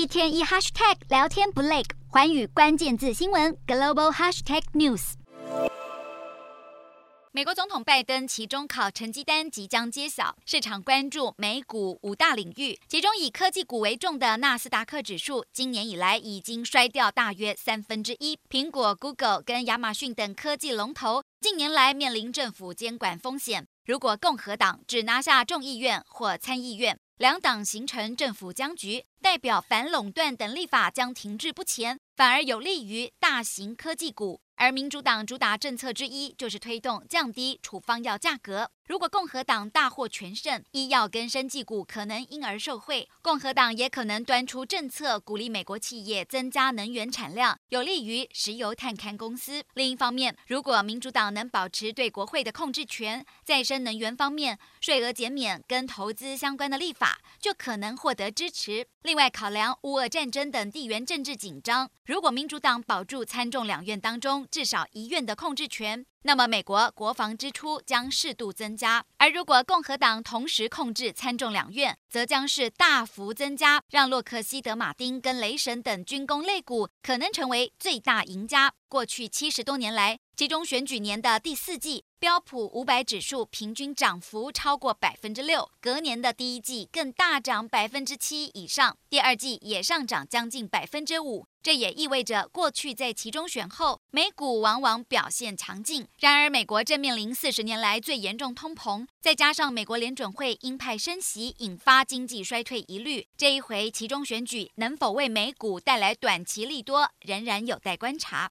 [0.00, 5.12] 一天一 hashtag 聊天不累，寰宇关键字新闻 global hashtag news。
[7.32, 18.38] 美国总统拜登期中考成绩单即将揭晓，市场关注美股五大领域，其中以科技股为重的纳斯达克指数，今年以来已经衰掉大约三分之一。
[18.48, 34.40] 苹果、Google 跟亚马逊等科技龙头近年来面临政府监管风险，如果共和党只拿下众议院或参议院，两党形成政府僵局，代表反垄断等立法将停滞不前，反而有利于大型科技股。
[34.56, 38.70] 而民主党主打政策之一就是推动降低处方药价格。
[38.90, 43.08] 如果共和党大获全胜，医药跟生技股可能因而受惠。
[43.22, 49.62] 共和党也可能端出政策，鼓励美国企业增加能源产量，有利于石油探勘公司。
[49.74, 58.84] 另一方面，如果民主党能保持对国会的控制权，再生能源方面税额减免跟投资相关的立法就可能获得支持。
[59.02, 66.04] 另外，考量乌俄战争等地缘政治紧张，如果民主党保住参众两院当中至少一院的控制权。
[66.22, 78.74] 那么，美国国防支出将适度增加，而如果共和党同时控制参众两院，则将是大幅增加，让洛克希德马丁跟雷神等军工类股可能成为最大赢家。
[78.90, 91.46] 过去七十多年来，其中选举年的第四季，标普五百指数平均涨幅超过百分之六，隔年的第一季更大涨百分之七以上，第二季也上涨将近百分之五。
[91.62, 96.08] 这也意味着，过去在其中选后，美股往往表现强劲。
[96.18, 103.26] 然而，美国正面临四十年来最严重通膨，再加上美国联准会鹰派升息，引发经济衰退疑虑。
[103.36, 108.48] 这一回其中选举能否为美股带来短期利多，仍然有待观察。